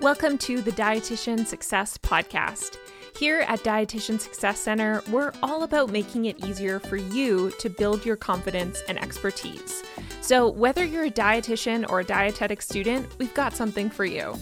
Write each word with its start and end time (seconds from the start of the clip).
Welcome 0.00 0.38
to 0.38 0.62
the 0.62 0.72
Dietitian 0.72 1.46
Success 1.46 1.98
Podcast. 1.98 2.78
Here 3.18 3.40
at 3.40 3.60
Dietitian 3.60 4.18
Success 4.18 4.58
Center, 4.58 5.02
we're 5.10 5.30
all 5.42 5.62
about 5.62 5.90
making 5.90 6.24
it 6.24 6.42
easier 6.42 6.80
for 6.80 6.96
you 6.96 7.50
to 7.58 7.68
build 7.68 8.06
your 8.06 8.16
confidence 8.16 8.82
and 8.88 8.98
expertise. 8.98 9.82
So, 10.22 10.48
whether 10.48 10.86
you're 10.86 11.04
a 11.04 11.10
dietitian 11.10 11.86
or 11.90 12.00
a 12.00 12.04
dietetic 12.04 12.62
student, 12.62 13.06
we've 13.18 13.34
got 13.34 13.54
something 13.54 13.90
for 13.90 14.06
you. 14.06 14.34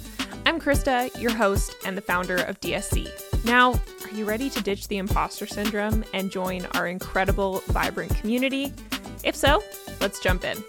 I'm 0.47 0.61
Krista, 0.61 1.11
your 1.21 1.35
host 1.35 1.75
and 1.85 1.97
the 1.97 2.03
founder 2.03 2.37
of 2.37 2.61
DSC. 2.61 3.45
Now, 3.45 3.73
are 3.73 4.15
you 4.15 4.27
ready 4.27 4.49
to 4.51 4.63
ditch 4.63 4.87
the 4.87 4.99
imposter 4.99 5.49
syndrome 5.49 6.05
and 6.15 6.31
join 6.31 6.67
our 6.77 6.87
incredible, 6.87 7.65
vibrant 7.67 8.15
community? 8.15 8.73
If 9.25 9.35
so, 9.35 9.65
let's 10.01 10.21
jump 10.21 10.45
in. 10.45 10.63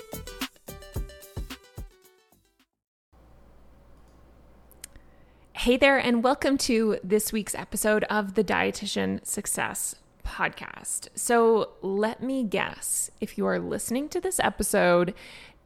Hey 5.63 5.76
there, 5.76 5.98
and 5.98 6.23
welcome 6.23 6.58
to 6.59 6.99
this 7.04 7.34
week's 7.34 7.54
episode 7.54 8.05
of 8.05 8.36
the 8.36 8.45
Dietitian 8.45 9.26
Success 9.26 9.95
Podcast. 10.26 11.09
So, 11.16 11.72
let 11.81 12.23
me 12.23 12.45
guess 12.45 13.12
if 13.20 13.38
you 13.38 13.45
are 13.45 13.59
listening 13.59 14.08
to 14.08 14.22
this 14.22 14.40
episode, 14.40 15.14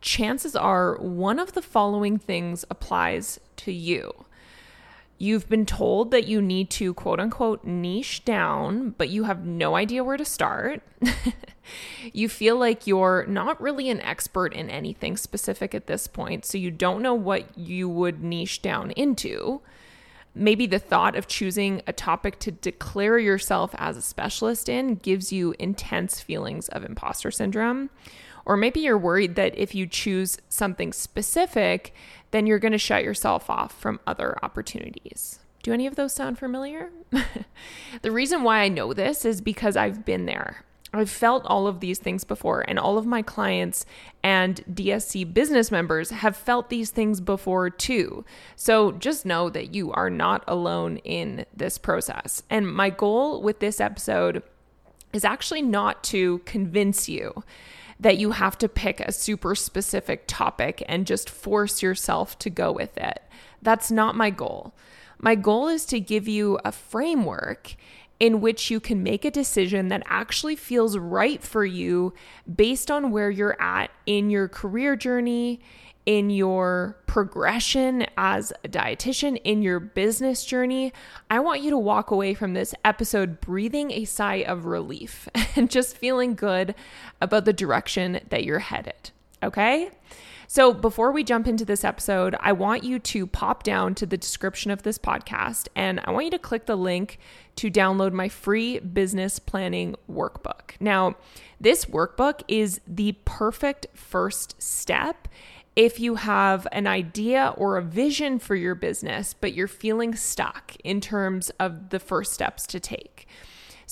chances 0.02 0.56
are 0.56 0.98
one 0.98 1.38
of 1.38 1.54
the 1.54 1.62
following 1.62 2.18
things 2.18 2.66
applies 2.72 3.40
to 3.58 3.72
you. 3.72 4.26
You've 5.20 5.48
been 5.48 5.68
told 5.68 6.10
that 6.10 6.26
you 6.26 6.42
need 6.42 6.72
to 6.72 6.96
quote 6.96 7.20
unquote 7.20 7.64
niche 7.64 8.26
down, 8.26 8.96
but 8.98 9.10
you 9.10 9.26
have 9.26 9.46
no 9.46 9.76
idea 9.76 10.04
where 10.04 10.18
to 10.18 10.26
start. 10.26 10.82
you 12.14 12.28
feel 12.30 12.58
like 12.58 12.88
you're 12.88 13.28
not 13.28 13.62
really 13.62 13.92
an 13.92 14.02
expert 14.02 14.56
in 14.56 14.72
anything 14.72 15.18
specific 15.18 15.76
at 15.76 15.86
this 15.86 16.08
point, 16.08 16.46
so 16.46 16.58
you 16.58 16.72
don't 16.72 17.04
know 17.04 17.14
what 17.14 17.56
you 17.56 17.88
would 17.88 18.23
niche 18.23 18.64
down 18.64 18.90
into 18.90 19.62
maybe 20.36 20.66
the 20.66 20.80
thought 20.80 21.16
of 21.16 21.28
choosing 21.28 21.81
a 21.88 21.94
topic 21.94 22.39
to 22.39 22.52
declare 22.52 23.20
yourself 23.20 23.76
as 23.78 23.98
a 23.98 24.02
specialist 24.02 24.67
in 24.67 24.95
gives 24.95 25.31
you 25.31 25.53
intense 25.59 26.20
feelings 26.20 26.70
of 26.70 26.84
imposter 26.84 27.31
syndrome. 27.31 27.89
Or 28.45 28.58
maybe 28.58 28.81
you're 28.81 28.98
worried 28.98 29.36
that 29.36 29.58
if 29.58 29.73
you 29.73 29.88
choose 29.88 30.38
something 30.50 30.92
specific, 30.92 31.94
then 32.31 32.45
you're 32.45 32.59
going 32.59 32.73
to 32.73 32.78
shut 32.78 33.04
yourself 33.04 33.50
off 33.50 33.80
from 33.80 34.00
other 34.06 34.38
opportunities. 34.44 35.39
Do 35.61 35.72
any 35.72 35.88
of 35.88 35.95
those 35.95 36.14
sound 36.14 36.38
familiar? 36.38 36.92
the 38.02 38.11
reason 38.11 38.44
why 38.44 38.59
I 38.59 38.67
know 38.67 38.94
this 38.94 39.23
is 39.23 39.39
because 39.39 39.78
I've 39.78 40.04
been 40.04 40.26
there. 40.26 40.66
I've 40.95 41.09
felt 41.09 41.44
all 41.47 41.66
of 41.66 41.80
these 41.80 41.97
things 41.97 42.23
before, 42.23 42.63
and 42.67 42.77
all 42.77 42.99
of 42.99 43.05
my 43.05 43.23
clients 43.23 43.86
and 44.23 44.63
DSC 44.72 45.33
business 45.33 45.72
members 45.72 46.11
have 46.11 46.38
felt 46.38 46.69
these 46.69 46.91
things 46.91 47.19
before 47.19 47.72
too. 47.72 48.23
So 48.55 48.91
just 48.91 49.25
know 49.25 49.49
that 49.49 49.73
you 49.73 49.91
are 49.91 50.11
not 50.11 50.44
alone 50.47 50.97
in 50.97 51.45
this 51.55 51.80
process. 51.80 52.44
And 52.49 52.71
my 52.71 52.91
goal 52.91 53.41
with 53.41 53.59
this 53.59 53.81
episode 53.81 54.44
is 55.14 55.25
actually 55.25 55.64
not 55.64 56.03
to 56.05 56.39
convince 56.39 57.09
you 57.09 57.44
that 57.99 58.17
you 58.17 58.31
have 58.31 58.58
to 58.59 58.69
pick 58.69 58.99
a 58.99 59.11
super 59.11 59.55
specific 59.55 60.25
topic 60.27 60.83
and 60.88 61.08
just 61.08 61.30
force 61.30 61.81
yourself 61.81 62.38
to 62.39 62.49
go 62.49 62.71
with 62.71 62.97
it. 62.97 63.21
That's 63.61 63.89
not 63.89 64.16
my 64.16 64.30
goal. 64.30 64.75
My 65.17 65.36
goal 65.36 65.69
is 65.69 65.86
to 65.86 65.99
give 65.99 66.27
you 66.27 66.59
a 66.66 66.71
framework 66.71 67.75
in 68.24 68.40
which 68.40 68.72
you 68.72 68.80
can 68.80 69.04
make 69.04 69.26
a 69.26 69.30
decision 69.30 69.90
that 69.90 70.02
actually 70.06 70.56
feels 70.56 70.98
right 70.98 71.44
for 71.44 71.66
you 71.66 72.14
based 72.56 72.90
on 72.90 73.12
where 73.12 73.30
you're 73.30 73.62
at 73.62 73.92
in 74.06 74.30
your 74.30 74.48
career 74.48 74.96
journey, 74.96 75.60
in 76.06 76.30
your 76.30 76.98
progression 77.06 78.06
as 78.16 78.54
a 78.64 78.70
dietitian, 78.70 79.36
in 79.44 79.62
your 79.62 79.78
business 79.78 80.46
journey. 80.46 80.94
I 81.30 81.42
want 81.42 81.64
you 81.64 81.70
to 81.72 81.78
walk 81.78 82.12
away 82.12 82.34
from 82.34 82.54
this 82.54 82.74
episode 82.86 83.42
breathing 83.42 83.92
a 83.92 84.06
sigh 84.06 84.46
of 84.48 84.64
relief 84.64 85.28
and 85.58 85.70
just 85.70 85.98
feeling 85.98 86.33
good 86.33 86.76
about 87.20 87.44
the 87.44 87.52
direction 87.52 88.22
that 88.30 88.45
you're 88.45 88.60
headed. 88.60 89.12
Okay? 89.44 89.92
So, 90.53 90.71
before 90.71 91.11
we 91.11 91.23
jump 91.23 91.47
into 91.47 91.65
this 91.65 91.83
episode, 91.83 92.36
I 92.39 92.52
want 92.52 92.83
you 92.83 92.99
to 92.99 93.25
pop 93.25 93.64
down 93.64 93.95
to 93.95 94.05
the 94.05 94.17
description 94.17 94.69
of 94.69 94.83
this 94.83 94.99
podcast 94.99 95.67
and 95.75 95.99
I 96.03 96.11
want 96.11 96.25
you 96.25 96.30
to 96.30 96.37
click 96.37 96.67
the 96.67 96.75
link 96.75 97.17
to 97.55 97.71
download 97.71 98.11
my 98.11 98.30
free 98.30 98.77
business 98.77 99.39
planning 99.39 99.95
workbook. 100.08 100.80
Now, 100.80 101.15
this 101.59 101.86
workbook 101.86 102.41
is 102.47 102.81
the 102.86 103.15
perfect 103.25 103.87
first 103.95 104.61
step 104.61 105.27
if 105.75 105.99
you 105.99 106.15
have 106.17 106.67
an 106.71 106.85
idea 106.85 107.55
or 107.58 107.77
a 107.77 107.81
vision 107.81 108.37
for 108.37 108.55
your 108.55 108.75
business, 108.75 109.33
but 109.33 109.55
you're 109.55 109.67
feeling 109.67 110.14
stuck 110.14 110.75
in 110.83 111.02
terms 111.02 111.49
of 111.59 111.89
the 111.89 111.99
first 111.99 112.31
steps 112.31 112.67
to 112.67 112.80
take. 112.80 113.27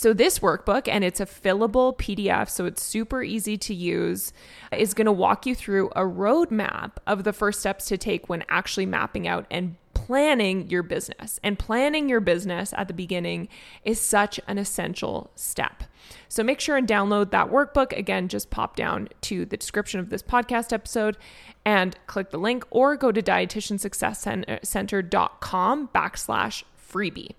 So, 0.01 0.13
this 0.13 0.39
workbook, 0.39 0.87
and 0.87 1.03
it's 1.03 1.19
a 1.19 1.27
fillable 1.27 1.95
PDF, 1.95 2.49
so 2.49 2.65
it's 2.65 2.81
super 2.81 3.21
easy 3.21 3.55
to 3.59 3.71
use, 3.71 4.33
is 4.75 4.95
going 4.95 5.05
to 5.05 5.11
walk 5.11 5.45
you 5.45 5.53
through 5.53 5.89
a 5.89 6.01
roadmap 6.01 6.93
of 7.05 7.23
the 7.23 7.31
first 7.31 7.59
steps 7.59 7.85
to 7.89 7.99
take 7.99 8.27
when 8.27 8.43
actually 8.49 8.87
mapping 8.87 9.27
out 9.27 9.45
and 9.51 9.75
planning 9.93 10.67
your 10.71 10.81
business. 10.81 11.39
And 11.43 11.59
planning 11.59 12.09
your 12.09 12.19
business 12.19 12.73
at 12.75 12.87
the 12.87 12.95
beginning 12.95 13.47
is 13.85 14.01
such 14.01 14.39
an 14.47 14.57
essential 14.57 15.29
step. 15.35 15.83
So 16.27 16.41
make 16.41 16.59
sure 16.59 16.77
and 16.77 16.87
download 16.87 17.29
that 17.29 17.51
workbook. 17.51 17.95
Again, 17.95 18.27
just 18.27 18.49
pop 18.49 18.75
down 18.75 19.07
to 19.21 19.45
the 19.45 19.55
description 19.55 19.99
of 19.99 20.09
this 20.09 20.23
podcast 20.23 20.73
episode 20.73 21.15
and 21.63 21.95
click 22.07 22.31
the 22.31 22.39
link 22.39 22.65
or 22.71 22.95
go 22.95 23.11
to 23.11 23.21
dietitiansuccesscenter.com 23.21 25.83
uh, 25.83 25.87
backslash 25.99 26.63
freebie. 26.91 27.35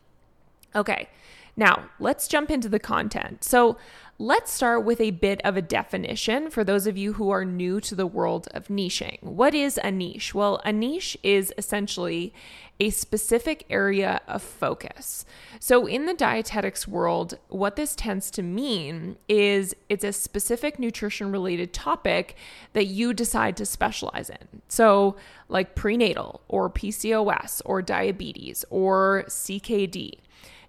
Okay. 0.76 1.08
Now, 1.56 1.90
let's 1.98 2.28
jump 2.28 2.50
into 2.50 2.68
the 2.68 2.78
content. 2.78 3.44
So, 3.44 3.76
let's 4.18 4.52
start 4.52 4.84
with 4.84 5.00
a 5.00 5.10
bit 5.10 5.40
of 5.42 5.56
a 5.56 5.62
definition 5.62 6.48
for 6.48 6.62
those 6.62 6.86
of 6.86 6.96
you 6.96 7.14
who 7.14 7.30
are 7.30 7.44
new 7.44 7.80
to 7.80 7.94
the 7.94 8.06
world 8.06 8.46
of 8.54 8.68
niching. 8.68 9.22
What 9.22 9.54
is 9.54 9.78
a 9.82 9.90
niche? 9.90 10.34
Well, 10.34 10.60
a 10.64 10.72
niche 10.72 11.16
is 11.22 11.52
essentially 11.58 12.32
a 12.78 12.90
specific 12.90 13.66
area 13.68 14.20
of 14.26 14.42
focus. 14.42 15.26
So, 15.60 15.86
in 15.86 16.06
the 16.06 16.14
dietetics 16.14 16.88
world, 16.88 17.38
what 17.48 17.76
this 17.76 17.94
tends 17.94 18.30
to 18.32 18.42
mean 18.42 19.16
is 19.28 19.74
it's 19.88 20.04
a 20.04 20.12
specific 20.12 20.78
nutrition 20.78 21.32
related 21.32 21.72
topic 21.72 22.36
that 22.72 22.86
you 22.86 23.12
decide 23.12 23.56
to 23.58 23.66
specialize 23.66 24.30
in. 24.30 24.62
So, 24.68 25.16
like 25.48 25.74
prenatal 25.74 26.40
or 26.48 26.70
PCOS 26.70 27.60
or 27.64 27.82
diabetes 27.82 28.64
or 28.70 29.24
CKD. 29.28 30.18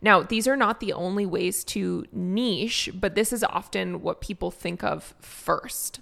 Now, 0.03 0.21
these 0.21 0.49
are 0.49 0.57
not 0.57 0.81
the 0.81 0.91
only 0.91 1.25
ways 1.25 1.63
to 1.65 2.05
niche, 2.11 2.89
but 2.93 3.15
this 3.15 3.31
is 3.31 3.43
often 3.45 4.01
what 4.01 4.19
people 4.19 4.51
think 4.51 4.83
of 4.83 5.15
first. 5.21 6.01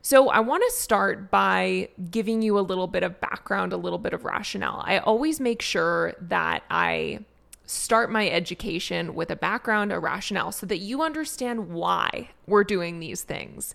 So, 0.00 0.30
I 0.30 0.40
want 0.40 0.64
to 0.66 0.74
start 0.74 1.30
by 1.30 1.90
giving 2.10 2.40
you 2.40 2.58
a 2.58 2.60
little 2.60 2.88
bit 2.88 3.02
of 3.02 3.20
background, 3.20 3.74
a 3.74 3.76
little 3.76 3.98
bit 3.98 4.14
of 4.14 4.24
rationale. 4.24 4.82
I 4.84 4.98
always 4.98 5.38
make 5.38 5.60
sure 5.60 6.14
that 6.22 6.64
I 6.70 7.20
start 7.66 8.10
my 8.10 8.28
education 8.28 9.14
with 9.14 9.30
a 9.30 9.36
background, 9.36 9.92
a 9.92 10.00
rationale, 10.00 10.50
so 10.50 10.66
that 10.66 10.78
you 10.78 11.02
understand 11.02 11.68
why 11.68 12.30
we're 12.46 12.64
doing 12.64 12.98
these 12.98 13.22
things. 13.22 13.74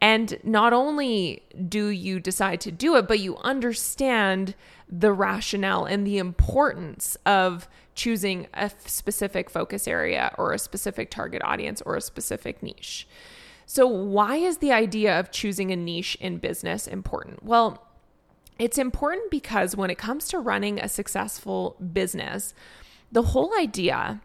And 0.00 0.38
not 0.42 0.72
only 0.72 1.42
do 1.68 1.86
you 1.86 2.20
decide 2.20 2.60
to 2.62 2.72
do 2.72 2.96
it, 2.96 3.08
but 3.08 3.20
you 3.20 3.36
understand 3.38 4.54
the 4.88 5.12
rationale 5.12 5.84
and 5.84 6.06
the 6.06 6.18
importance 6.18 7.16
of 7.24 7.68
choosing 7.94 8.48
a 8.54 8.70
specific 8.86 9.50
focus 9.50 9.86
area 9.86 10.34
or 10.38 10.52
a 10.52 10.58
specific 10.58 11.10
target 11.10 11.42
audience 11.44 11.82
or 11.82 11.96
a 11.96 12.00
specific 12.00 12.62
niche. 12.62 13.06
So, 13.66 13.86
why 13.86 14.36
is 14.36 14.58
the 14.58 14.72
idea 14.72 15.18
of 15.18 15.30
choosing 15.30 15.70
a 15.70 15.76
niche 15.76 16.16
in 16.20 16.38
business 16.38 16.86
important? 16.86 17.42
Well, 17.42 17.86
it's 18.58 18.78
important 18.78 19.30
because 19.30 19.76
when 19.76 19.90
it 19.90 19.98
comes 19.98 20.28
to 20.28 20.38
running 20.38 20.78
a 20.78 20.88
successful 20.88 21.76
business, 21.92 22.54
the 23.10 23.22
whole 23.22 23.52
idea 23.58 24.20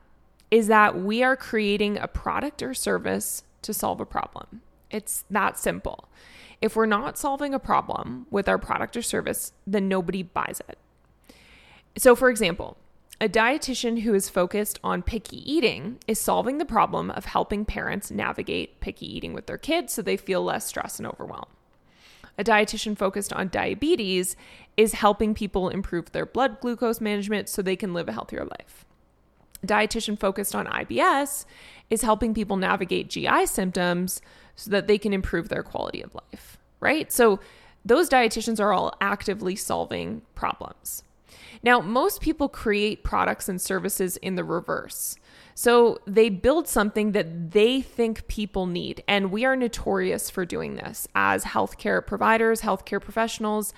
is 0.52 0.68
that 0.68 1.00
we 1.00 1.24
are 1.24 1.36
creating 1.36 1.98
a 1.98 2.08
product 2.08 2.62
or 2.62 2.74
service 2.74 3.44
to 3.62 3.74
solve 3.74 4.00
a 4.00 4.06
problem. 4.06 4.62
It's 4.90 5.24
that 5.30 5.58
simple. 5.58 6.10
If 6.62 6.76
we're 6.76 6.86
not 6.86 7.18
solving 7.18 7.54
a 7.54 7.60
problem 7.60 8.26
with 8.30 8.50
our 8.50 8.58
product 8.58 8.98
or 8.98 9.02
service, 9.02 9.54
then 9.66 9.88
nobody 9.88 10.24
buys 10.24 10.62
it. 10.68 10.78
So, 11.98 12.16
for 12.16 12.30
example, 12.30 12.78
a 13.22 13.28
dietitian 13.28 14.02
who 14.02 14.14
is 14.14 14.30
focused 14.30 14.80
on 14.84 15.02
picky 15.02 15.52
eating 15.52 15.98
is 16.08 16.20
solving 16.20 16.58
the 16.58 16.66
problem 16.66 17.12
of 17.12 17.26
helping 17.26 17.66
parents 17.66 18.10
navigate 18.10 18.80
picky 18.80 19.06
eating 19.14 19.34
with 19.34 19.46
their 19.46 19.58
kids 19.58 19.94
so 19.94 20.02
they 20.02 20.16
feel 20.16 20.42
less 20.42 20.66
stress 20.66 21.00
and 21.00 21.08
overwhelm. 21.08 21.48
A 22.38 22.44
dietitian 22.46 22.98
focused 22.98 23.34
on 23.34 23.50
diabetes 23.50 24.38
is 24.78 24.94
helping 24.94 25.34
people 25.34 25.68
improve 25.68 26.14
their 26.14 26.26
blood 26.26 26.62
glucose 26.62 27.02
management 27.02 27.50
so 27.50 27.62
they 27.62 27.76
can 27.76 27.94
live 27.94 28.08
a 28.08 28.14
healthier 28.14 28.46
life. 28.46 28.86
A 29.62 29.68
dietitian 29.68 30.18
focused 30.18 30.56
on 30.56 30.66
IBS 30.68 31.44
is 31.90 32.04
helping 32.04 32.34
people 32.34 32.56
navigate 32.56 33.10
GI 33.10 33.48
symptoms 33.48 34.22
so 34.56 34.72
that 34.72 34.88
they 34.88 34.98
can 34.98 35.12
improve 35.12 35.50
their 35.50 35.64
quality 35.64 36.02
of 36.02 36.16
life, 36.16 36.58
right? 36.80 37.12
So 37.12 37.42
those 37.84 38.10
dietitians 38.10 38.62
are 38.62 38.72
all 38.72 38.96
actively 39.02 39.58
solving 39.58 40.22
problems. 40.36 41.04
Now, 41.64 41.82
most 41.82 42.22
people 42.22 42.50
create 42.50 43.04
products 43.04 43.50
and 43.50 43.62
services 43.62 44.18
in 44.18 44.36
the 44.36 44.44
reverse. 44.44 45.18
So 45.56 46.00
they 46.08 46.30
build 46.30 46.70
something 46.70 47.12
that 47.12 47.52
they 47.52 47.82
think 47.82 48.28
people 48.30 48.66
need. 48.66 49.04
And 49.10 49.30
we 49.30 49.44
are 49.44 49.58
notorious 49.58 50.30
for 50.30 50.46
doing 50.46 50.76
this 50.76 51.06
as 51.16 51.44
healthcare 51.44 52.06
providers, 52.06 52.62
healthcare 52.62 53.02
professionals. 53.02 53.74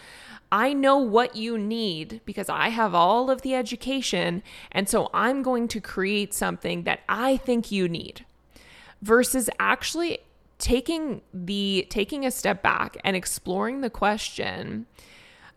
I 0.51 0.73
know 0.73 0.97
what 0.97 1.35
you 1.35 1.57
need 1.57 2.21
because 2.23 2.49
I 2.49 2.69
have 2.69 2.93
all 2.93 3.31
of 3.31 3.41
the 3.41 3.55
education. 3.55 4.43
And 4.71 4.87
so 4.87 5.09
I'm 5.11 5.41
going 5.41 5.67
to 5.69 5.81
create 5.81 6.35
something 6.35 6.83
that 6.83 6.99
I 7.09 7.37
think 7.37 7.71
you 7.71 7.89
need 7.89 8.25
versus 9.01 9.49
actually 9.59 10.19
taking 10.59 11.21
the 11.33 11.87
taking 11.89 12.27
a 12.27 12.31
step 12.31 12.61
back 12.61 12.95
and 13.03 13.15
exploring 13.15 13.81
the 13.81 13.89
question 13.89 14.85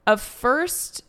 of 0.06 0.22
first 0.22 1.02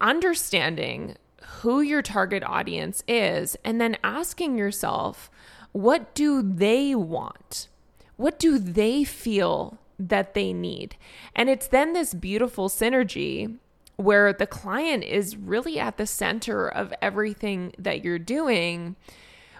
understanding 0.00 1.16
who 1.60 1.80
your 1.80 2.02
target 2.02 2.42
audience 2.44 3.02
is 3.08 3.56
and 3.64 3.80
then 3.80 3.96
asking 4.04 4.58
yourself, 4.58 5.30
what 5.72 6.14
do 6.14 6.42
they 6.42 6.94
want? 6.94 7.68
What 8.16 8.38
do 8.38 8.58
they 8.58 9.04
feel 9.04 9.78
that 9.98 10.34
they 10.34 10.52
need? 10.52 10.96
And 11.34 11.48
it's 11.48 11.68
then 11.68 11.92
this 11.92 12.14
beautiful 12.14 12.68
synergy 12.68 13.56
where 13.96 14.32
the 14.32 14.46
client 14.46 15.02
is 15.02 15.36
really 15.36 15.80
at 15.80 15.96
the 15.96 16.06
center 16.06 16.68
of 16.68 16.94
everything 17.02 17.72
that 17.78 18.04
you're 18.04 18.18
doing, 18.18 18.94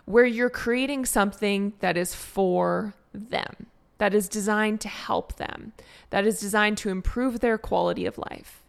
where 0.05 0.25
you're 0.25 0.49
creating 0.49 1.05
something 1.05 1.73
that 1.81 1.97
is 1.97 2.15
for 2.15 2.95
them, 3.13 3.67
that 3.99 4.15
is 4.15 4.29
designed 4.29 4.81
to 4.81 4.89
help 4.89 5.37
them, 5.37 5.73
that 6.11 6.25
is 6.25 6.39
designed 6.39 6.79
to 6.79 6.89
improve 6.89 7.41
their 7.41 7.59
quality 7.59 8.07
of 8.07 8.17
life. 8.17 8.63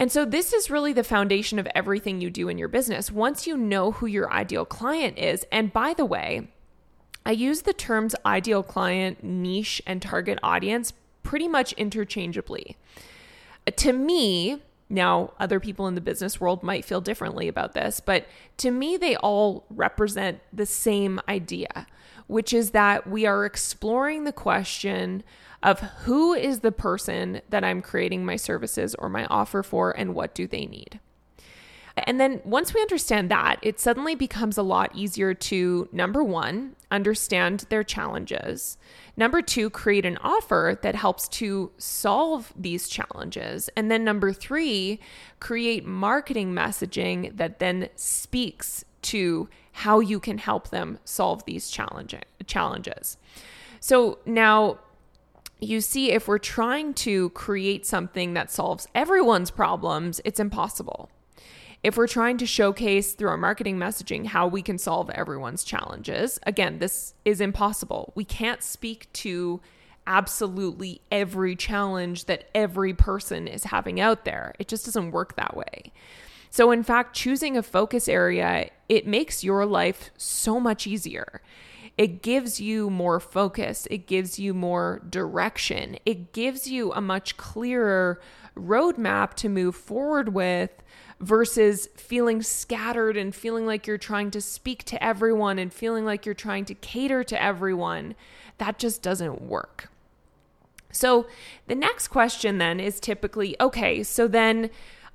And 0.00 0.10
so, 0.10 0.24
this 0.24 0.54
is 0.54 0.70
really 0.70 0.94
the 0.94 1.04
foundation 1.04 1.58
of 1.58 1.68
everything 1.74 2.22
you 2.22 2.30
do 2.30 2.48
in 2.48 2.56
your 2.56 2.68
business. 2.68 3.12
Once 3.12 3.46
you 3.46 3.54
know 3.54 3.92
who 3.92 4.06
your 4.06 4.32
ideal 4.32 4.64
client 4.64 5.18
is, 5.18 5.44
and 5.52 5.74
by 5.74 5.92
the 5.92 6.06
way, 6.06 6.48
I 7.26 7.32
use 7.32 7.62
the 7.62 7.74
terms 7.74 8.14
ideal 8.24 8.62
client, 8.62 9.22
niche, 9.22 9.82
and 9.86 10.00
target 10.00 10.38
audience 10.42 10.94
pretty 11.22 11.48
much 11.48 11.74
interchangeably. 11.74 12.78
To 13.76 13.92
me, 13.92 14.62
now 14.90 15.32
other 15.38 15.60
people 15.60 15.86
in 15.86 15.94
the 15.94 16.00
business 16.00 16.40
world 16.40 16.62
might 16.62 16.84
feel 16.84 17.00
differently 17.00 17.48
about 17.48 17.72
this, 17.72 18.00
but 18.00 18.26
to 18.58 18.70
me, 18.70 18.96
they 18.96 19.16
all 19.16 19.64
represent 19.70 20.40
the 20.52 20.66
same 20.66 21.20
idea, 21.28 21.86
which 22.26 22.52
is 22.52 22.72
that 22.72 23.08
we 23.08 23.24
are 23.24 23.44
exploring 23.44 24.24
the 24.24 24.32
question 24.32 25.22
of 25.62 25.80
who 25.80 26.32
is 26.32 26.60
the 26.60 26.72
person 26.72 27.40
that 27.50 27.64
I'm 27.64 27.82
creating 27.82 28.24
my 28.24 28.36
services 28.36 28.94
or 28.96 29.08
my 29.08 29.26
offer 29.26 29.62
for 29.62 29.90
and 29.90 30.14
what 30.14 30.34
do 30.34 30.46
they 30.46 30.66
need. 30.66 31.00
And 31.96 32.20
then 32.20 32.40
once 32.44 32.72
we 32.72 32.80
understand 32.80 33.30
that, 33.30 33.58
it 33.62 33.78
suddenly 33.78 34.14
becomes 34.14 34.56
a 34.56 34.62
lot 34.62 34.94
easier 34.94 35.34
to 35.34 35.88
number 35.92 36.24
one, 36.24 36.76
understand 36.90 37.66
their 37.68 37.84
challenges. 37.84 38.76
Number 39.16 39.42
two, 39.42 39.70
create 39.70 40.06
an 40.06 40.18
offer 40.18 40.78
that 40.82 40.94
helps 40.94 41.28
to 41.28 41.70
solve 41.78 42.52
these 42.56 42.88
challenges. 42.88 43.68
And 43.76 43.90
then 43.90 44.04
number 44.04 44.32
three, 44.32 45.00
create 45.38 45.84
marketing 45.84 46.52
messaging 46.52 47.36
that 47.36 47.58
then 47.58 47.88
speaks 47.96 48.84
to 49.02 49.48
how 49.72 50.00
you 50.00 50.20
can 50.20 50.38
help 50.38 50.70
them 50.70 50.98
solve 51.04 51.44
these 51.44 51.70
challenges. 51.70 53.16
So 53.80 54.18
now 54.26 54.78
you 55.60 55.80
see, 55.80 56.10
if 56.10 56.26
we're 56.26 56.38
trying 56.38 56.94
to 56.94 57.30
create 57.30 57.86
something 57.86 58.34
that 58.34 58.50
solves 58.50 58.88
everyone's 58.94 59.50
problems, 59.50 60.20
it's 60.24 60.40
impossible. 60.40 61.10
If 61.82 61.96
we're 61.96 62.08
trying 62.08 62.36
to 62.38 62.46
showcase 62.46 63.14
through 63.14 63.30
our 63.30 63.38
marketing 63.38 63.78
messaging 63.78 64.26
how 64.26 64.46
we 64.46 64.60
can 64.60 64.76
solve 64.76 65.08
everyone's 65.10 65.64
challenges, 65.64 66.38
again, 66.42 66.78
this 66.78 67.14
is 67.24 67.40
impossible. 67.40 68.12
We 68.14 68.24
can't 68.24 68.62
speak 68.62 69.10
to 69.14 69.62
absolutely 70.06 71.00
every 71.10 71.56
challenge 71.56 72.26
that 72.26 72.50
every 72.54 72.92
person 72.92 73.48
is 73.48 73.64
having 73.64 73.98
out 73.98 74.26
there. 74.26 74.54
It 74.58 74.68
just 74.68 74.84
doesn't 74.84 75.12
work 75.12 75.36
that 75.36 75.56
way. 75.56 75.92
So, 76.50 76.70
in 76.70 76.82
fact, 76.82 77.14
choosing 77.14 77.56
a 77.56 77.62
focus 77.62 78.08
area, 78.08 78.70
it 78.88 79.06
makes 79.06 79.42
your 79.42 79.64
life 79.64 80.10
so 80.18 80.60
much 80.60 80.86
easier 80.86 81.40
it 82.00 82.22
gives 82.22 82.58
you 82.58 82.88
more 82.88 83.20
focus, 83.20 83.86
it 83.90 84.06
gives 84.06 84.38
you 84.38 84.54
more 84.54 85.02
direction, 85.10 85.98
it 86.06 86.32
gives 86.32 86.66
you 86.66 86.94
a 86.94 87.00
much 87.02 87.36
clearer 87.36 88.18
roadmap 88.60 89.34
to 89.34 89.48
move 89.48 89.74
forward 89.74 90.34
with 90.34 90.70
versus 91.20 91.88
feeling 91.96 92.42
scattered 92.42 93.16
and 93.16 93.34
feeling 93.34 93.66
like 93.66 93.86
you're 93.86 93.98
trying 93.98 94.30
to 94.30 94.40
speak 94.40 94.84
to 94.84 95.02
everyone 95.02 95.58
and 95.58 95.72
feeling 95.72 96.04
like 96.04 96.24
you're 96.24 96.34
trying 96.34 96.64
to 96.64 96.74
cater 96.74 97.22
to 97.24 97.42
everyone. 97.42 98.14
That 98.58 98.78
just 98.78 99.02
doesn't 99.02 99.42
work. 99.42 99.90
So, 100.92 101.26
the 101.68 101.74
next 101.74 102.08
question 102.08 102.58
then 102.58 102.80
is 102.80 102.98
typically 102.98 103.54
okay, 103.60 104.02
so 104.02 104.26
then 104.26 104.70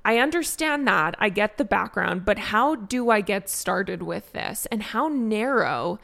I 0.06 0.18
understand 0.18 0.86
that. 0.86 1.16
I 1.18 1.28
get 1.28 1.58
the 1.58 1.64
background, 1.64 2.24
but 2.24 2.38
how 2.38 2.76
do 2.76 3.10
I 3.10 3.20
get 3.20 3.50
started 3.50 4.02
with 4.02 4.32
this? 4.32 4.66
And 4.66 4.82
how 4.82 5.08
narrow 5.08 5.98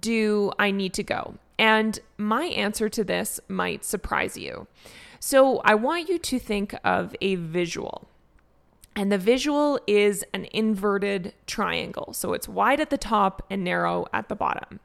do 0.00 0.52
I 0.58 0.72
need 0.72 0.92
to 0.94 1.04
go? 1.04 1.34
And 1.56 2.00
my 2.18 2.46
answer 2.46 2.88
to 2.88 3.04
this 3.04 3.38
might 3.48 3.84
surprise 3.84 4.36
you. 4.36 4.66
So 5.26 5.62
I 5.64 5.74
want 5.74 6.10
you 6.10 6.18
to 6.18 6.38
think 6.38 6.74
of 6.84 7.16
a 7.22 7.36
visual. 7.36 8.06
And 8.94 9.10
the 9.10 9.16
visual 9.16 9.80
is 9.86 10.22
an 10.34 10.46
inverted 10.52 11.32
triangle. 11.46 12.12
So 12.12 12.34
it's 12.34 12.46
wide 12.46 12.78
at 12.78 12.90
the 12.90 12.98
top 12.98 13.42
and 13.48 13.64
narrow 13.64 14.04
at 14.12 14.28
the 14.28 14.34
bottom. 14.34 14.80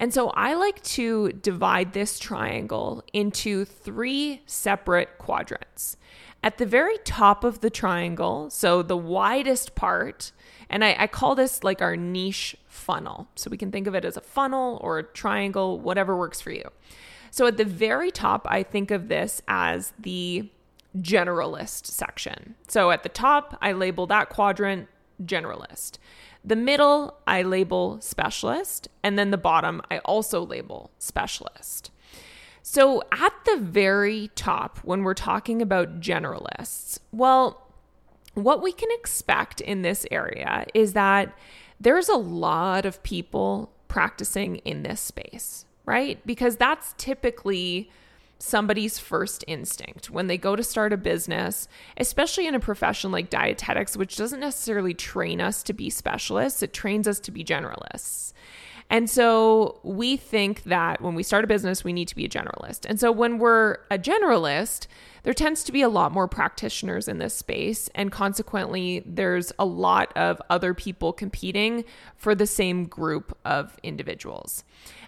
And 0.00 0.12
so 0.12 0.30
I 0.30 0.54
like 0.54 0.82
to 0.98 1.30
divide 1.30 1.92
this 1.92 2.18
triangle 2.18 3.04
into 3.12 3.64
three 3.64 4.42
separate 4.44 5.18
quadrants. 5.18 5.96
At 6.42 6.58
the 6.58 6.66
very 6.66 6.98
top 7.04 7.44
of 7.44 7.60
the 7.60 7.70
triangle, 7.70 8.50
so 8.50 8.82
the 8.82 8.96
widest 8.96 9.76
part, 9.76 10.32
and 10.68 10.84
I, 10.84 10.96
I, 10.98 11.06
call 11.06 11.36
this 11.36 11.62
like 11.62 11.80
our 11.80 11.96
niche 11.96 12.56
funnel. 12.66 13.28
So 13.36 13.48
we 13.48 13.56
can 13.56 13.70
think 13.70 13.86
of 13.86 13.94
it 13.94 14.04
as 14.04 14.16
a 14.16 14.20
funnel 14.20 14.80
or 14.82 14.98
a 14.98 15.04
triangle, 15.04 15.78
whatever 15.78 16.16
works 16.16 16.40
for 16.40 16.50
you. 16.50 16.64
So 17.30 17.46
at 17.46 17.56
the 17.56 17.64
very 17.64 18.10
top, 18.10 18.46
I 18.48 18.62
think 18.62 18.90
of 18.90 19.08
this 19.08 19.42
as 19.48 19.92
the 19.98 20.48
generalist 20.96 21.86
section. 21.86 22.56
So 22.68 22.90
at 22.90 23.02
the 23.02 23.08
top, 23.08 23.56
I 23.62 23.72
label 23.72 24.06
that 24.08 24.28
quadrant 24.28 24.88
generalist. 25.22 25.98
The 26.44 26.56
middle, 26.56 27.18
I 27.26 27.42
label 27.42 28.00
specialist. 28.00 28.88
And 29.02 29.18
then 29.18 29.30
the 29.30 29.38
bottom, 29.38 29.82
I 29.90 29.98
also 29.98 30.44
label 30.44 30.90
specialist. 30.98 31.90
So, 32.62 33.02
at 33.10 33.32
the 33.46 33.56
very 33.56 34.30
top, 34.34 34.78
when 34.78 35.02
we're 35.02 35.14
talking 35.14 35.62
about 35.62 36.00
generalists, 36.00 36.98
well, 37.10 37.66
what 38.34 38.62
we 38.62 38.70
can 38.70 38.88
expect 38.92 39.60
in 39.60 39.82
this 39.82 40.06
area 40.10 40.66
is 40.74 40.92
that 40.92 41.36
there's 41.80 42.08
a 42.08 42.16
lot 42.16 42.84
of 42.84 43.02
people 43.02 43.72
practicing 43.88 44.56
in 44.56 44.82
this 44.82 45.00
space, 45.00 45.64
right? 45.90 46.24
Because 46.24 46.56
that's 46.56 46.94
typically 46.98 47.90
somebody's 48.38 48.96
first 48.96 49.44
instinct 49.48 50.08
when 50.08 50.28
they 50.28 50.38
go 50.38 50.54
to 50.54 50.62
start 50.62 50.92
a 50.92 50.96
business, 50.96 51.66
especially 51.96 52.46
in 52.46 52.54
a 52.54 52.60
profession 52.60 53.10
like 53.10 53.28
dietetics, 53.28 53.96
which 53.96 54.16
doesn't 54.16 54.38
necessarily 54.38 54.94
train 54.94 55.40
us 55.40 55.64
to 55.64 55.72
be 55.72 55.90
specialists, 55.90 56.62
it 56.62 56.72
trains 56.72 57.08
us 57.08 57.18
to 57.18 57.32
be 57.32 57.42
generalists. 57.42 58.32
And 58.90 59.08
so 59.08 59.78
we 59.84 60.16
think 60.16 60.64
that 60.64 61.00
when 61.00 61.14
we 61.14 61.22
start 61.22 61.44
a 61.44 61.46
business, 61.46 61.84
we 61.84 61.92
need 61.92 62.08
to 62.08 62.16
be 62.16 62.24
a 62.24 62.28
generalist. 62.28 62.84
And 62.86 62.98
so 62.98 63.12
when 63.12 63.38
we're 63.38 63.78
a 63.88 63.98
generalist, 63.98 64.88
there 65.22 65.32
tends 65.32 65.62
to 65.64 65.72
be 65.72 65.82
a 65.82 65.88
lot 65.88 66.12
more 66.12 66.26
practitioners 66.26 67.06
in 67.06 67.18
this 67.18 67.34
space. 67.34 67.88
And 67.94 68.10
consequently, 68.10 69.02
there's 69.06 69.52
a 69.58 69.64
lot 69.64 70.12
of 70.16 70.42
other 70.50 70.74
people 70.74 71.12
competing 71.12 71.84
for 72.16 72.34
the 72.34 72.46
same 72.46 72.86
group 72.86 73.36
of 73.44 73.76
individuals. 73.84 74.64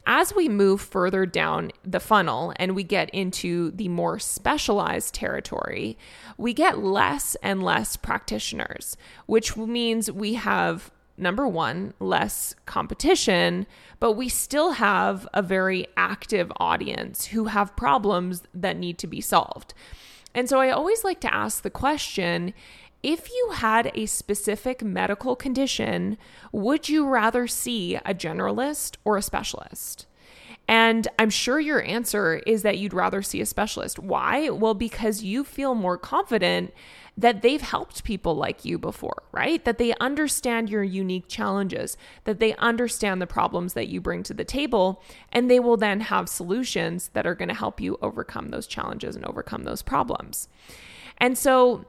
As 0.07 0.35
we 0.35 0.49
move 0.49 0.81
further 0.81 1.27
down 1.27 1.73
the 1.85 2.01
funnel 2.01 2.53
and 2.57 2.77
we 2.77 2.85
get 2.85 3.11
into 3.11 3.73
the 3.73 3.89
more 3.89 4.19
specialized 4.19 5.15
territory, 5.15 5.99
we 6.37 6.55
get 6.55 6.79
less 6.79 7.35
and 7.43 7.63
less 7.63 7.97
practitioners, 7.97 8.97
which 9.27 9.57
means 9.57 10.11
we 10.11 10.35
have 10.35 10.91
number 11.23 11.47
one, 11.47 11.95
less 12.01 12.55
competition, 12.67 13.67
but 14.01 14.13
we 14.13 14.29
still 14.29 14.73
have 14.73 15.29
a 15.33 15.43
very 15.43 15.87
active 15.97 16.53
audience 16.57 17.27
who 17.27 17.47
have 17.47 17.77
problems 17.77 18.43
that 18.53 18.77
need 18.77 18.99
to 18.99 19.07
be 19.07 19.21
solved. 19.21 19.75
And 20.35 20.49
so 20.49 20.61
I 20.61 20.71
always 20.71 21.05
like 21.05 21.21
to 21.21 21.35
ask 21.35 21.63
the 21.63 21.71
question 21.71 22.55
if 23.03 23.31
you 23.31 23.51
had 23.55 23.91
a 23.95 24.07
specific 24.07 24.83
medical 24.83 25.35
condition, 25.35 26.17
would 26.53 26.89
you 26.89 27.07
rather 27.07 27.47
see 27.49 27.97
a 27.97 28.15
generalist 28.15 28.97
or 29.05 29.17
a 29.17 29.23
specialist? 29.23 30.07
And 30.69 31.09
I'm 31.19 31.31
sure 31.31 31.59
your 31.59 31.83
answer 31.83 32.37
is 32.47 32.63
that 32.63 32.79
you'd 32.79 32.95
rather 32.95 33.21
see 33.21 33.41
a 33.41 33.47
specialist. 33.47 33.99
Why? 33.99 34.49
Well, 34.51 34.75
because 34.75 35.23
you 35.25 35.43
feel 35.43 35.75
more 35.75 35.99
confident 35.99 36.73
that 37.17 37.43
they've 37.43 37.61
helped 37.61 38.05
people 38.05 38.35
like 38.35 38.65
you 38.65 38.79
before, 38.79 39.23
right? 39.33 39.65
That 39.65 39.79
they 39.79 39.95
understand 40.01 40.71
your 40.71 40.83
unique 40.83 41.29
challenges, 41.29 41.97
that 42.25 42.41
they 42.41 42.55
understand 42.57 43.21
the 43.21 43.27
problems 43.27 43.75
that 43.75 43.89
you 43.89 44.01
bring 44.01 44.23
to 44.25 44.35
the 44.35 44.45
table, 44.45 45.03
and 45.31 45.51
they 45.51 45.61
will 45.61 45.77
then 45.77 46.01
have 46.01 46.29
solutions 46.29 47.11
that 47.13 47.27
are 47.27 47.35
going 47.35 47.49
to 47.49 47.55
help 47.55 47.81
you 47.81 47.99
overcome 48.01 48.49
those 48.49 48.67
challenges 48.67 49.15
and 49.15 49.27
overcome 49.27 49.65
those 49.65 49.83
problems. 49.83 50.49
And 51.19 51.37
so, 51.37 51.85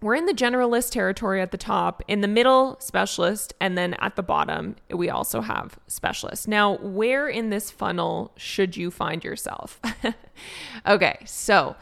we're 0.00 0.14
in 0.14 0.26
the 0.26 0.32
generalist 0.32 0.92
territory 0.92 1.42
at 1.42 1.50
the 1.50 1.58
top, 1.58 2.04
in 2.06 2.20
the 2.20 2.28
middle, 2.28 2.76
specialist, 2.78 3.52
and 3.60 3.76
then 3.76 3.94
at 3.94 4.14
the 4.14 4.22
bottom, 4.22 4.76
we 4.90 5.10
also 5.10 5.40
have 5.40 5.76
specialist. 5.88 6.46
Now, 6.46 6.76
where 6.76 7.28
in 7.28 7.50
this 7.50 7.72
funnel 7.72 8.30
should 8.36 8.76
you 8.76 8.92
find 8.92 9.24
yourself? 9.24 9.80
okay, 10.86 11.18
so 11.24 11.74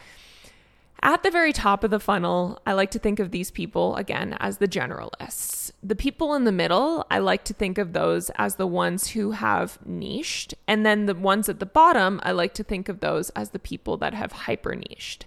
at 1.06 1.22
the 1.22 1.30
very 1.30 1.52
top 1.52 1.84
of 1.84 1.92
the 1.92 2.00
funnel, 2.00 2.60
I 2.66 2.72
like 2.72 2.90
to 2.90 2.98
think 2.98 3.20
of 3.20 3.30
these 3.30 3.52
people 3.52 3.94
again 3.94 4.36
as 4.40 4.58
the 4.58 4.66
generalists. 4.66 5.70
The 5.80 5.94
people 5.94 6.34
in 6.34 6.42
the 6.42 6.50
middle, 6.50 7.06
I 7.08 7.20
like 7.20 7.44
to 7.44 7.54
think 7.54 7.78
of 7.78 7.92
those 7.92 8.28
as 8.30 8.56
the 8.56 8.66
ones 8.66 9.10
who 9.10 9.30
have 9.30 9.78
niched. 9.86 10.54
And 10.66 10.84
then 10.84 11.06
the 11.06 11.14
ones 11.14 11.48
at 11.48 11.60
the 11.60 11.64
bottom, 11.64 12.18
I 12.24 12.32
like 12.32 12.54
to 12.54 12.64
think 12.64 12.88
of 12.88 12.98
those 12.98 13.30
as 13.30 13.50
the 13.50 13.60
people 13.60 13.96
that 13.98 14.14
have 14.14 14.32
hyper 14.32 14.74
niched. 14.74 15.26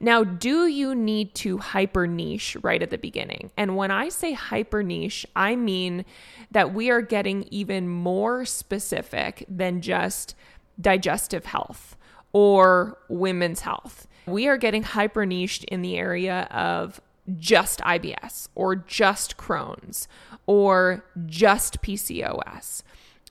Now, 0.00 0.24
do 0.24 0.66
you 0.66 0.96
need 0.96 1.36
to 1.36 1.58
hyper 1.58 2.08
niche 2.08 2.56
right 2.62 2.82
at 2.82 2.90
the 2.90 2.98
beginning? 2.98 3.52
And 3.56 3.76
when 3.76 3.92
I 3.92 4.08
say 4.08 4.32
hyper 4.32 4.82
niche, 4.82 5.24
I 5.36 5.54
mean 5.54 6.06
that 6.50 6.74
we 6.74 6.90
are 6.90 7.02
getting 7.02 7.44
even 7.52 7.88
more 7.88 8.44
specific 8.44 9.44
than 9.48 9.80
just 9.80 10.34
digestive 10.80 11.44
health 11.44 11.96
or 12.32 12.98
women's 13.08 13.60
health 13.60 14.08
we 14.30 14.48
are 14.48 14.56
getting 14.56 14.82
hyper 14.82 15.26
niched 15.26 15.64
in 15.64 15.82
the 15.82 15.96
area 15.96 16.48
of 16.50 17.00
just 17.38 17.80
IBS 17.80 18.48
or 18.54 18.76
just 18.76 19.36
Crohn's 19.36 20.08
or 20.46 21.04
just 21.26 21.82
PCOS 21.82 22.82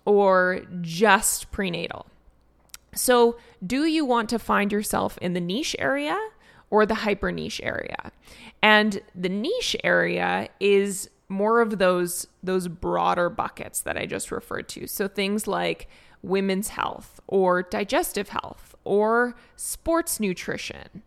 or 0.05 0.61
just 0.81 1.51
prenatal. 1.51 2.07
So, 2.95 3.37
do 3.65 3.85
you 3.85 4.03
want 4.03 4.29
to 4.29 4.39
find 4.39 4.71
yourself 4.71 5.17
in 5.19 5.33
the 5.33 5.41
niche 5.41 5.75
area 5.77 6.17
or 6.69 6.85
the 6.85 6.95
hyper 6.95 7.31
niche 7.31 7.61
area? 7.63 8.11
And 8.61 9.01
the 9.15 9.29
niche 9.29 9.75
area 9.83 10.49
is 10.59 11.09
more 11.29 11.61
of 11.61 11.77
those 11.77 12.27
those 12.41 12.67
broader 12.67 13.29
buckets 13.29 13.81
that 13.81 13.97
I 13.97 14.05
just 14.05 14.31
referred 14.31 14.67
to. 14.69 14.87
So 14.87 15.07
things 15.07 15.47
like 15.47 15.87
women's 16.21 16.69
health 16.69 17.21
or 17.27 17.61
digestive 17.61 18.29
health 18.29 18.75
or 18.89 19.35
sports 19.55 20.19
nutrition. 20.19 21.03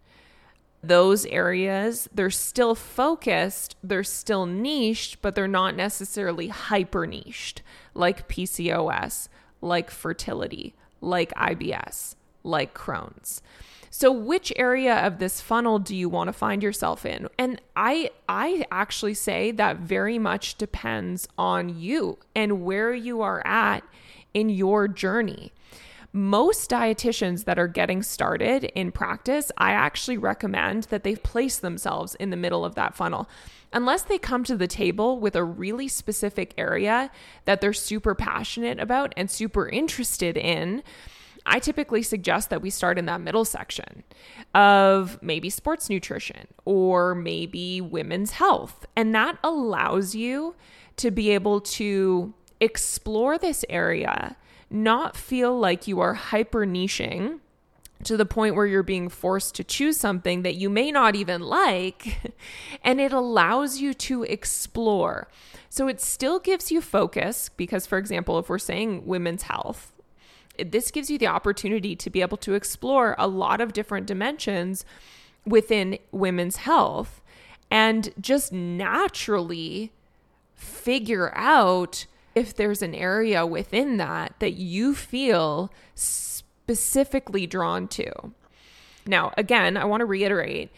Those 0.85 1.27
areas, 1.27 2.09
they're 2.15 2.31
still 2.31 2.77
focused, 2.77 3.77
they're 3.83 4.05
still 4.05 4.47
niched, 4.47 5.21
but 5.21 5.35
they're 5.35 5.49
not 5.49 5.75
necessarily 5.75 6.47
hyper 6.47 7.07
niched 7.09 7.63
like 7.93 8.29
PCOS, 8.29 9.29
like 9.61 9.91
fertility, 9.91 10.75
like 11.01 11.35
IBS, 11.35 12.15
like 12.45 12.73
Crohn's. 12.73 13.43
So 13.91 14.13
which 14.13 14.53
area 14.57 14.95
of 15.05 15.19
this 15.19 15.41
funnel 15.41 15.81
do 15.81 15.97
you 15.97 16.09
want 16.09 16.29
to 16.29 16.33
find 16.33 16.63
yourself 16.63 17.05
in? 17.05 17.29
And 17.37 17.61
I 17.75 18.11
I 18.29 18.65
actually 18.71 19.15
say 19.15 19.51
that 19.51 19.79
very 19.79 20.19
much 20.19 20.57
depends 20.57 21.29
on 21.37 21.81
you 21.81 22.19
and 22.35 22.63
where 22.63 22.95
you 22.95 23.23
are 23.23 23.45
at 23.45 23.83
in 24.33 24.49
your 24.49 24.87
journey. 24.89 25.53
Most 26.15 26.71
dietitians 26.71 27.45
that 27.45 27.59
are 27.59 27.69
getting 27.69 28.03
started 28.03 28.65
in 28.65 28.93
practice, 28.93 29.51
I 29.57 29.73
actually 29.73 30.19
recommend 30.19 30.85
that 30.85 31.05
they 31.05 31.17
place 31.17 31.59
themselves 31.59 32.15
in 32.17 32.29
the 32.29 32.37
middle 32.37 32.67
of 32.67 32.75
that 32.75 32.95
funnel. 32.95 33.31
Unless 33.73 34.03
they 34.03 34.19
come 34.19 34.45
to 34.45 34.57
the 34.57 34.67
table 34.67 35.19
with 35.19 35.35
a 35.35 35.43
really 35.43 35.89
specific 35.89 36.53
area 36.59 37.11
that 37.47 37.63
they're 37.63 37.73
super 37.73 38.15
passionate 38.15 38.79
about 38.79 39.15
and 39.17 39.31
super 39.31 39.67
interested 39.71 40.37
in, 40.37 40.83
I 41.47 41.59
typically 41.59 42.03
suggest 42.03 42.51
that 42.51 42.61
we 42.61 42.69
start 42.69 42.99
in 42.99 43.07
that 43.07 43.23
middle 43.23 43.47
section 43.47 44.05
of 44.55 45.19
maybe 45.23 45.49
sports 45.49 45.89
nutrition 45.89 46.47
or 46.67 47.15
maybe 47.15 47.81
women's 47.81 48.33
health. 48.33 48.85
And 48.95 49.15
that 49.15 49.39
allows 49.43 50.15
you 50.15 50.55
to 50.99 51.11
be 51.11 51.31
able 51.31 51.63
to 51.63 52.35
explore 52.61 53.39
this 53.39 53.65
area, 53.71 54.37
not 54.73 55.17
feel 55.17 55.59
like 55.59 55.87
you 55.87 56.01
are 56.01 56.15
hyper 56.15 56.67
niching 56.67 57.41
to 58.05 58.17
the 58.17 58.27
point 58.27 58.55
where 58.55 58.67
you're 58.67 58.83
being 58.83 59.09
forced 59.09 59.55
to 59.55 59.65
choose 59.65 59.97
something 59.97 60.43
that 60.43 60.57
you 60.57 60.69
may 60.69 60.91
not 60.91 61.15
even 61.15 61.41
like, 61.41 62.33
and 62.85 63.01
it 63.01 63.13
allows 63.13 63.81
you 63.81 63.95
to 63.95 64.25
explore. 64.25 65.29
So 65.69 65.89
it 65.89 66.01
still 66.01 66.39
gives 66.39 66.71
you 66.71 66.81
focus 66.81 67.49
because, 67.49 67.87
for 67.87 67.99
example, 67.99 68.39
if 68.39 68.49
we're 68.49 68.59
saying 68.59 69.07
women's 69.07 69.45
health, 69.45 69.93
this 70.59 70.91
gives 70.91 71.11
you 71.11 71.17
the 71.17 71.29
opportunity 71.29 71.97
to 71.97 72.11
be 72.11 72.21
able 72.21 72.37
to 72.39 72.55
explore 72.55 73.15
a 73.19 73.27
lot 73.27 73.61
of 73.61 73.73
different 73.73 74.07
dimensions 74.07 74.85
within 75.47 75.99
women's 76.11 76.57
health 76.57 77.21
and 77.71 78.13
just 78.21 78.53
naturally 78.53 79.93
figure 80.55 81.33
out 81.35 82.07
if 82.35 82.55
there's 82.55 82.83
an 82.83 82.95
area 82.95 83.45
within 83.47 83.97
that 83.99 84.35
that 84.39 84.53
you 84.53 84.95
feel 84.95 85.73
specifically 85.95 87.47
drawn 87.47 87.89
to. 87.89 88.33
Now, 89.07 89.33
again, 89.37 89.77
I 89.77 89.85
want 89.85 90.01
to 90.01 90.07
reiterate 90.07 90.71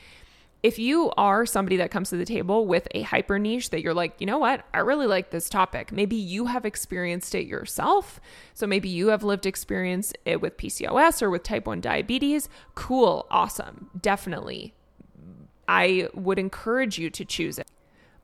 if 0.64 0.78
you 0.78 1.12
are 1.18 1.44
somebody 1.44 1.76
that 1.76 1.90
comes 1.90 2.08
to 2.08 2.16
the 2.16 2.24
table 2.24 2.66
with 2.66 2.88
a 2.92 3.02
hyper 3.02 3.38
niche 3.38 3.68
that 3.68 3.82
you're 3.82 3.92
like, 3.92 4.14
you 4.18 4.26
know 4.26 4.38
what, 4.38 4.64
I 4.72 4.78
really 4.78 5.06
like 5.06 5.28
this 5.28 5.50
topic. 5.50 5.92
Maybe 5.92 6.16
you 6.16 6.46
have 6.46 6.64
experienced 6.64 7.34
it 7.34 7.46
yourself. 7.46 8.18
So 8.54 8.66
maybe 8.66 8.88
you 8.88 9.08
have 9.08 9.22
lived 9.22 9.44
experience 9.44 10.14
it 10.24 10.40
with 10.40 10.56
PCOS 10.56 11.20
or 11.20 11.28
with 11.28 11.42
type 11.42 11.66
1 11.66 11.82
diabetes. 11.82 12.48
Cool, 12.74 13.26
awesome, 13.30 13.90
definitely. 14.00 14.72
I 15.68 16.08
would 16.14 16.38
encourage 16.38 16.98
you 16.98 17.10
to 17.10 17.26
choose 17.26 17.58
it. 17.58 17.68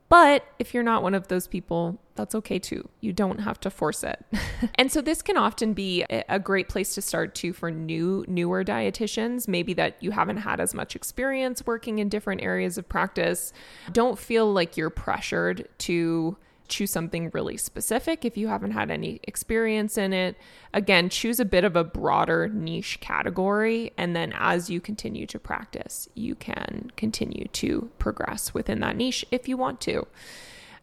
But 0.08 0.46
if 0.58 0.72
you're 0.72 0.82
not 0.82 1.02
one 1.02 1.14
of 1.14 1.28
those 1.28 1.46
people, 1.46 2.00
that's 2.20 2.34
okay 2.34 2.58
too. 2.58 2.88
You 3.00 3.12
don't 3.12 3.40
have 3.40 3.58
to 3.60 3.70
force 3.70 4.04
it. 4.04 4.24
and 4.76 4.92
so 4.92 5.00
this 5.00 5.22
can 5.22 5.36
often 5.36 5.72
be 5.72 6.04
a 6.10 6.38
great 6.38 6.68
place 6.68 6.94
to 6.94 7.02
start 7.02 7.34
too 7.34 7.52
for 7.52 7.70
new 7.70 8.24
newer 8.28 8.62
dietitians, 8.62 9.48
maybe 9.48 9.74
that 9.74 9.96
you 10.02 10.10
haven't 10.10 10.38
had 10.38 10.60
as 10.60 10.74
much 10.74 10.94
experience 10.94 11.66
working 11.66 11.98
in 11.98 12.08
different 12.08 12.42
areas 12.42 12.78
of 12.78 12.88
practice. 12.88 13.52
Don't 13.92 14.18
feel 14.18 14.52
like 14.52 14.76
you're 14.76 14.90
pressured 14.90 15.68
to 15.78 16.36
choose 16.68 16.90
something 16.90 17.30
really 17.34 17.56
specific 17.56 18.24
if 18.24 18.36
you 18.36 18.48
haven't 18.48 18.70
had 18.70 18.90
any 18.90 19.20
experience 19.24 19.98
in 19.98 20.12
it. 20.12 20.36
Again, 20.72 21.08
choose 21.08 21.40
a 21.40 21.44
bit 21.44 21.64
of 21.64 21.74
a 21.74 21.84
broader 21.84 22.48
niche 22.48 23.00
category. 23.00 23.92
And 23.98 24.14
then 24.14 24.32
as 24.36 24.70
you 24.70 24.80
continue 24.80 25.26
to 25.26 25.38
practice, 25.38 26.08
you 26.14 26.34
can 26.34 26.92
continue 26.96 27.46
to 27.54 27.90
progress 27.98 28.54
within 28.54 28.80
that 28.80 28.96
niche 28.96 29.26
if 29.30 29.48
you 29.48 29.56
want 29.56 29.80
to. 29.82 30.06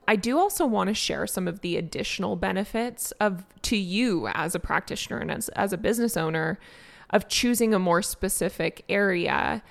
I 0.08 0.16
do 0.16 0.38
also 0.38 0.66
want 0.66 0.88
to 0.88 0.94
share 0.94 1.28
some 1.28 1.48
of 1.48 1.62
the 1.62 1.76
additional 1.78 2.36
benefits 2.36 3.12
of 3.20 3.46
to 3.64 3.76
you 3.76 4.28
as 4.34 4.56
a 4.56 4.60
practitioner 4.60 5.18
and 5.20 5.32
as, 5.32 5.50
as 5.50 5.74
a 5.74 5.78
business 5.78 6.16
owner 6.16 6.60
of 7.10 7.28
choosing 7.28 7.74
a 7.74 7.80
more 7.80 8.02
specific 8.02 8.86
area 8.88 9.62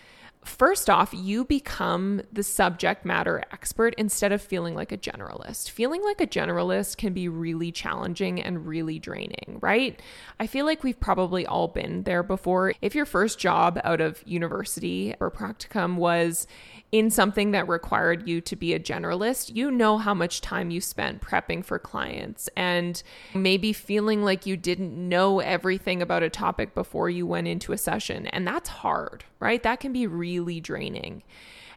First 0.46 0.88
off, 0.88 1.12
you 1.12 1.44
become 1.44 2.22
the 2.32 2.44
subject 2.44 3.04
matter 3.04 3.42
expert 3.50 3.94
instead 3.98 4.30
of 4.30 4.40
feeling 4.40 4.76
like 4.76 4.92
a 4.92 4.96
generalist. 4.96 5.70
Feeling 5.70 6.04
like 6.04 6.20
a 6.20 6.26
generalist 6.26 6.96
can 6.96 7.12
be 7.12 7.28
really 7.28 7.72
challenging 7.72 8.40
and 8.40 8.64
really 8.64 9.00
draining, 9.00 9.58
right? 9.60 10.00
I 10.38 10.46
feel 10.46 10.64
like 10.64 10.84
we've 10.84 11.00
probably 11.00 11.44
all 11.44 11.66
been 11.66 12.04
there 12.04 12.22
before. 12.22 12.74
If 12.80 12.94
your 12.94 13.06
first 13.06 13.40
job 13.40 13.80
out 13.82 14.00
of 14.00 14.22
university 14.24 15.14
or 15.18 15.32
practicum 15.32 15.96
was 15.96 16.46
in 16.92 17.10
something 17.10 17.50
that 17.50 17.68
required 17.68 18.28
you 18.28 18.40
to 18.40 18.54
be 18.54 18.72
a 18.72 18.78
generalist, 18.78 19.54
you 19.54 19.72
know 19.72 19.98
how 19.98 20.14
much 20.14 20.40
time 20.40 20.70
you 20.70 20.80
spent 20.80 21.20
prepping 21.20 21.64
for 21.64 21.78
clients 21.80 22.48
and 22.56 23.02
maybe 23.34 23.72
feeling 23.72 24.22
like 24.22 24.46
you 24.46 24.56
didn't 24.56 24.96
know 24.96 25.40
everything 25.40 26.00
about 26.00 26.22
a 26.22 26.30
topic 26.30 26.72
before 26.72 27.10
you 27.10 27.26
went 27.26 27.48
into 27.48 27.72
a 27.72 27.78
session. 27.78 28.28
And 28.28 28.46
that's 28.46 28.68
hard, 28.68 29.24
right? 29.40 29.62
That 29.62 29.80
can 29.80 29.92
be 29.92 30.06
really 30.06 30.35
draining. 30.60 31.22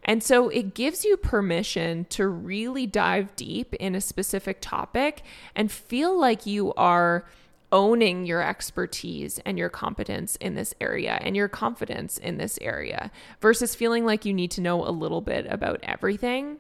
And 0.04 0.24
so 0.24 0.50
it 0.50 0.74
gives 0.74 1.04
you 1.04 1.18
permission 1.18 2.06
to 2.06 2.28
really 2.28 2.88
dive 2.88 3.36
deep 3.36 3.74
in 3.76 3.96
a 3.96 4.02
specific 4.02 4.60
topic 4.62 5.24
and 5.56 5.72
feel 5.72 6.18
like 6.20 6.46
you 6.46 6.74
are 6.76 7.26
owning 7.72 8.26
your 8.26 8.42
expertise 8.42 9.40
and 9.46 9.58
your 9.58 9.70
competence 9.70 10.36
in 10.38 10.56
this 10.56 10.74
area 10.82 11.20
and 11.22 11.36
your 11.36 11.48
confidence 11.48 12.18
in 12.18 12.38
this 12.38 12.58
area 12.62 13.12
versus 13.42 13.76
feeling 13.76 14.06
like 14.06 14.26
you 14.26 14.34
need 14.34 14.52
to 14.52 14.62
know 14.62 14.88
a 14.88 14.90
little 14.90 15.22
bit 15.22 15.46
about 15.50 15.80
everything. 15.84 16.58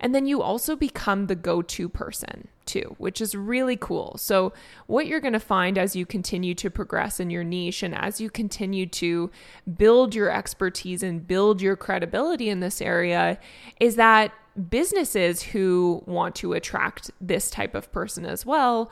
And 0.00 0.14
then 0.14 0.26
you 0.26 0.42
also 0.42 0.76
become 0.76 1.26
the 1.26 1.34
go 1.34 1.62
to 1.62 1.88
person 1.88 2.48
too, 2.66 2.94
which 2.98 3.20
is 3.20 3.34
really 3.34 3.76
cool. 3.76 4.16
So, 4.18 4.52
what 4.86 5.06
you're 5.06 5.20
going 5.20 5.32
to 5.32 5.40
find 5.40 5.78
as 5.78 5.96
you 5.96 6.04
continue 6.04 6.54
to 6.56 6.70
progress 6.70 7.20
in 7.20 7.30
your 7.30 7.44
niche 7.44 7.82
and 7.82 7.94
as 7.94 8.20
you 8.20 8.28
continue 8.28 8.86
to 8.86 9.30
build 9.76 10.14
your 10.14 10.30
expertise 10.30 11.02
and 11.02 11.26
build 11.26 11.62
your 11.62 11.76
credibility 11.76 12.48
in 12.48 12.60
this 12.60 12.82
area 12.82 13.38
is 13.80 13.96
that 13.96 14.32
businesses 14.70 15.42
who 15.42 16.02
want 16.06 16.34
to 16.36 16.54
attract 16.54 17.10
this 17.20 17.50
type 17.50 17.74
of 17.74 17.90
person 17.92 18.26
as 18.26 18.44
well 18.44 18.90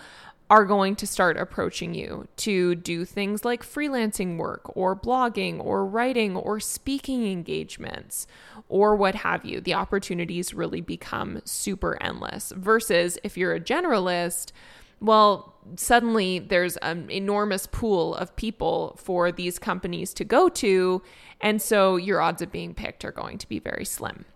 are 0.51 0.65
going 0.65 0.95
to 0.97 1.07
start 1.07 1.39
approaching 1.39 1.95
you 1.95 2.29
to 2.37 2.75
do 2.75 3.05
things 3.05 3.45
like 3.45 3.63
freelancing 3.63 4.37
work 4.37 4.77
or 4.77 4.95
blogging 4.95 5.59
or 5.59 5.87
writing 5.87 6.37
or 6.37 6.61
speaking 6.61 7.27
engagements 7.27 8.27
or 8.69 8.95
what 8.95 9.15
have 9.15 9.45
you. 9.45 9.61
The 9.61 9.75
opportunities 9.75 10.53
really 10.53 10.83
become 10.83 11.41
super 11.45 12.01
endless. 12.03 12.53
Versus 12.55 13.19
if 13.25 13.39
you're 13.39 13.55
a 13.55 13.61
generalist, 13.61 14.53
well, 15.01 15.55
suddenly 15.77 16.39
there's 16.39 16.77
an 16.79 17.11
enormous 17.11 17.67
pool 17.67 18.15
of 18.15 18.37
people 18.37 18.99
for 19.03 19.33
these 19.33 19.59
companies 19.59 20.13
to 20.15 20.25
go 20.25 20.49
to. 20.51 21.03
And 21.41 21.61
so 21.61 21.97
your 21.97 22.21
odds 22.21 22.43
of 22.43 22.53
being 22.53 22.75
picked 22.75 23.05
are 23.05 23.13
going 23.13 23.39
to 23.39 23.49
be 23.49 23.59
very 23.59 23.85
slim. 23.85 24.27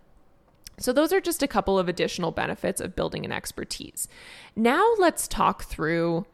So, 0.79 0.93
those 0.93 1.13
are 1.13 1.21
just 1.21 1.43
a 1.43 1.47
couple 1.47 1.77
of 1.77 1.89
additional 1.89 2.31
benefits 2.31 2.81
of 2.81 2.95
building 2.95 3.25
an 3.25 3.31
expertise. 3.31 4.07
Now, 4.55 4.83
let's 4.97 5.27
talk 5.27 5.63
through 5.65 6.25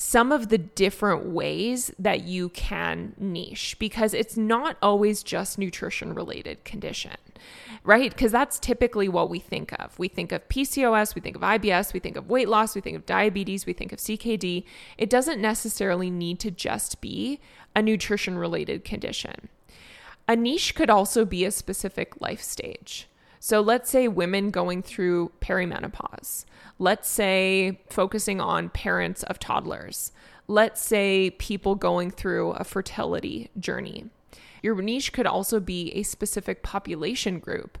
some 0.00 0.30
of 0.30 0.48
the 0.48 0.58
different 0.58 1.26
ways 1.26 1.90
that 1.98 2.22
you 2.22 2.48
can 2.50 3.12
niche 3.18 3.76
because 3.80 4.14
it's 4.14 4.36
not 4.36 4.76
always 4.80 5.24
just 5.24 5.58
nutrition 5.58 6.14
related 6.14 6.64
condition, 6.64 7.16
right? 7.82 8.12
Because 8.12 8.30
that's 8.30 8.60
typically 8.60 9.08
what 9.08 9.28
we 9.28 9.40
think 9.40 9.72
of. 9.80 9.98
We 9.98 10.06
think 10.06 10.30
of 10.30 10.48
PCOS, 10.48 11.16
we 11.16 11.20
think 11.20 11.34
of 11.34 11.42
IBS, 11.42 11.92
we 11.92 11.98
think 11.98 12.16
of 12.16 12.30
weight 12.30 12.48
loss, 12.48 12.76
we 12.76 12.80
think 12.80 12.96
of 12.96 13.06
diabetes, 13.06 13.66
we 13.66 13.72
think 13.72 13.92
of 13.92 13.98
CKD. 13.98 14.62
It 14.96 15.10
doesn't 15.10 15.40
necessarily 15.40 16.10
need 16.10 16.38
to 16.40 16.52
just 16.52 17.00
be 17.00 17.40
a 17.74 17.82
nutrition 17.82 18.38
related 18.38 18.84
condition. 18.84 19.48
A 20.28 20.36
niche 20.36 20.76
could 20.76 20.90
also 20.90 21.24
be 21.24 21.44
a 21.44 21.50
specific 21.50 22.20
life 22.20 22.40
stage. 22.40 23.08
So 23.40 23.60
let's 23.60 23.90
say 23.90 24.08
women 24.08 24.50
going 24.50 24.82
through 24.82 25.32
perimenopause. 25.40 26.44
Let's 26.78 27.08
say 27.08 27.80
focusing 27.88 28.40
on 28.40 28.70
parents 28.70 29.22
of 29.24 29.38
toddlers. 29.38 30.12
Let's 30.46 30.80
say 30.80 31.30
people 31.30 31.74
going 31.74 32.10
through 32.10 32.52
a 32.52 32.64
fertility 32.64 33.50
journey. 33.58 34.06
Your 34.62 34.80
niche 34.80 35.12
could 35.12 35.26
also 35.26 35.60
be 35.60 35.92
a 35.92 36.02
specific 36.02 36.62
population 36.62 37.38
group. 37.38 37.78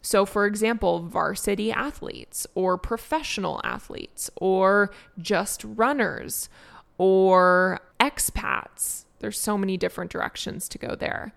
So, 0.00 0.24
for 0.24 0.46
example, 0.46 1.00
varsity 1.00 1.72
athletes 1.72 2.46
or 2.54 2.78
professional 2.78 3.60
athletes 3.64 4.30
or 4.36 4.90
just 5.18 5.62
runners 5.64 6.48
or 6.96 7.80
expats. 8.00 9.04
There's 9.20 9.38
so 9.38 9.58
many 9.58 9.76
different 9.76 10.10
directions 10.10 10.68
to 10.70 10.78
go 10.78 10.94
there. 10.94 11.34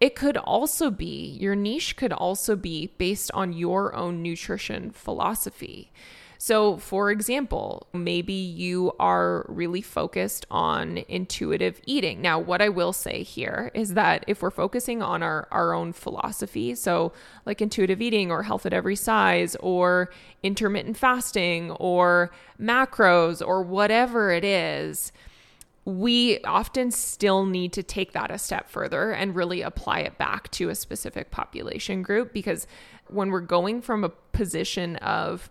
It 0.00 0.14
could 0.14 0.36
also 0.36 0.90
be, 0.90 1.36
your 1.40 1.54
niche 1.54 1.96
could 1.96 2.12
also 2.12 2.56
be 2.56 2.92
based 2.98 3.30
on 3.32 3.52
your 3.52 3.94
own 3.94 4.22
nutrition 4.22 4.90
philosophy. 4.90 5.92
So, 6.36 6.76
for 6.76 7.10
example, 7.10 7.86
maybe 7.94 8.34
you 8.34 8.92
are 9.00 9.46
really 9.48 9.80
focused 9.80 10.44
on 10.50 10.98
intuitive 11.08 11.80
eating. 11.86 12.20
Now, 12.20 12.38
what 12.38 12.60
I 12.60 12.68
will 12.68 12.92
say 12.92 13.22
here 13.22 13.70
is 13.72 13.94
that 13.94 14.24
if 14.26 14.42
we're 14.42 14.50
focusing 14.50 15.00
on 15.00 15.22
our, 15.22 15.48
our 15.50 15.72
own 15.72 15.94
philosophy, 15.94 16.74
so 16.74 17.14
like 17.46 17.62
intuitive 17.62 18.02
eating 18.02 18.30
or 18.30 18.42
health 18.42 18.66
at 18.66 18.74
every 18.74 18.96
size 18.96 19.56
or 19.60 20.10
intermittent 20.42 20.98
fasting 20.98 21.70
or 21.70 22.30
macros 22.60 23.40
or 23.40 23.62
whatever 23.62 24.30
it 24.30 24.44
is, 24.44 25.12
we 25.84 26.40
often 26.44 26.90
still 26.90 27.44
need 27.44 27.72
to 27.74 27.82
take 27.82 28.12
that 28.12 28.30
a 28.30 28.38
step 28.38 28.68
further 28.70 29.12
and 29.12 29.34
really 29.34 29.60
apply 29.60 30.00
it 30.00 30.16
back 30.16 30.50
to 30.52 30.70
a 30.70 30.74
specific 30.74 31.30
population 31.30 32.02
group 32.02 32.32
because 32.32 32.66
when 33.08 33.30
we're 33.30 33.40
going 33.40 33.82
from 33.82 34.02
a 34.02 34.08
position 34.08 34.96
of 34.96 35.50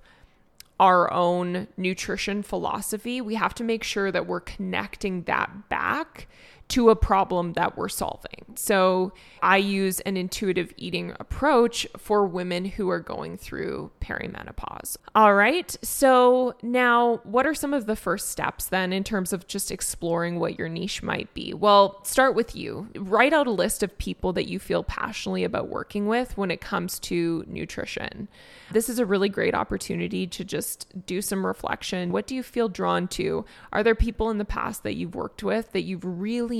our 0.79 1.11
own 1.13 1.67
nutrition 1.77 2.41
philosophy, 2.41 3.21
we 3.21 3.35
have 3.35 3.53
to 3.53 3.63
make 3.63 3.83
sure 3.83 4.11
that 4.11 4.25
we're 4.25 4.39
connecting 4.39 5.23
that 5.23 5.69
back 5.69 6.27
to 6.73 6.89
a 6.89 6.95
problem 6.95 7.53
that 7.53 7.77
we're 7.77 7.87
solving. 7.87 8.43
So 8.55 9.13
I 9.43 9.57
use 9.57 9.99
an 9.99 10.17
intuitive 10.17 10.73
eating 10.75 11.13
approach 11.19 11.85
for 11.97 12.25
women 12.25 12.65
who 12.65 12.89
are 12.89 12.99
going 12.99 13.37
through 13.37 13.91
perimenopause. 14.01 14.97
All 15.13 15.35
right. 15.35 15.77
So 15.83 16.55
now, 16.63 17.17
what 17.25 17.45
are 17.45 17.53
some 17.53 17.75
of 17.75 17.85
the 17.85 17.95
first 17.95 18.29
steps 18.29 18.65
then 18.65 18.91
in 18.91 19.03
terms 19.03 19.33
of 19.33 19.45
just 19.45 19.69
exploring 19.69 20.39
what 20.39 20.57
your 20.57 20.67
niche 20.67 21.03
might 21.03 21.31
be? 21.35 21.53
Well, 21.53 22.03
start 22.03 22.33
with 22.33 22.55
you. 22.55 22.89
Write 22.95 23.33
out 23.33 23.45
a 23.45 23.51
list 23.51 23.83
of 23.83 23.95
people 23.99 24.33
that 24.33 24.49
you 24.49 24.57
feel 24.57 24.83
passionately 24.83 25.43
about 25.43 25.69
working 25.69 26.07
with 26.07 26.35
when 26.37 26.49
it 26.49 26.59
comes 26.59 26.97
to 27.01 27.43
nutrition. 27.47 28.27
This 28.71 28.89
is 28.89 28.97
a 28.97 29.05
really 29.05 29.29
great 29.29 29.53
opportunity 29.53 30.25
to 30.25 30.43
just 30.43 31.05
do 31.05 31.21
some 31.21 31.45
reflection. 31.45 32.11
What 32.11 32.25
do 32.25 32.33
you 32.33 32.41
feel 32.41 32.67
drawn 32.67 33.07
to? 33.09 33.45
Are 33.71 33.83
there 33.83 33.93
people 33.93 34.31
in 34.31 34.39
the 34.39 34.45
past 34.45 34.81
that 34.81 34.95
you've 34.95 35.13
worked 35.13 35.43
with 35.43 35.71
that 35.73 35.83
you've 35.83 36.03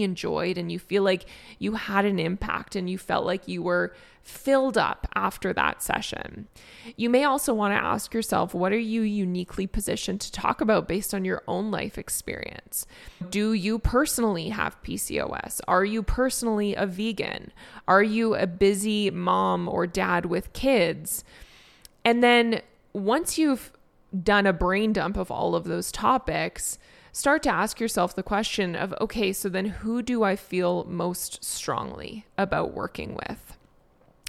enjoyed 0.04 0.58
and 0.58 0.72
you 0.72 0.80
feel 0.80 1.04
like 1.04 1.26
you 1.60 1.74
had 1.74 2.06
an 2.06 2.20
impact 2.20 2.76
and 2.76 2.90
you 2.90 2.98
felt 2.98 3.26
like 3.26 3.48
you 3.48 3.62
were 3.64 3.94
filled 4.22 4.78
up 4.78 5.06
after 5.16 5.52
that 5.52 5.84
session. 5.84 6.48
You 6.96 7.10
may 7.10 7.26
also 7.26 7.54
want 7.54 7.74
to 7.74 7.84
ask 7.84 8.14
yourself 8.14 8.54
what 8.54 8.72
are 8.72 8.78
you 8.78 9.02
uniquely 9.02 9.68
positioned 9.68 10.22
to 10.22 10.32
talk 10.32 10.62
about 10.62 10.88
based 10.88 11.14
on 11.14 11.26
your 11.26 11.44
own 11.48 11.72
life 11.72 11.98
experience? 11.98 12.86
Do 13.30 13.54
you 13.54 13.80
personally 13.80 14.50
have 14.50 14.82
PCOS? 14.82 15.60
Are 15.68 15.84
you 15.84 16.04
personally 16.04 16.74
a 16.74 16.86
vegan? 16.86 17.52
Are 17.88 18.04
you 18.04 18.36
a 18.36 18.48
busy 18.48 19.12
mom 19.12 19.68
or 19.68 19.86
dad 19.86 20.26
with 20.26 20.54
kids? 20.54 21.24
And 22.06 22.24
then 22.24 22.62
once 22.94 23.38
you've 23.38 23.72
done 24.22 24.46
a 24.46 24.54
brain 24.54 24.94
dump 24.94 25.18
of 25.18 25.32
all 25.32 25.56
of 25.56 25.66
those 25.66 25.92
topics, 25.92 26.78
start 27.14 27.44
to 27.44 27.50
ask 27.50 27.80
yourself 27.80 28.16
the 28.16 28.24
question 28.24 28.76
of 28.76 28.94
okay, 29.00 29.32
so 29.32 29.48
then 29.48 29.68
who 29.68 30.02
do 30.02 30.24
I 30.24 30.36
feel 30.36 30.84
most 30.84 31.44
strongly 31.44 32.26
about 32.38 32.74
working 32.74 33.16
with? 33.16 33.58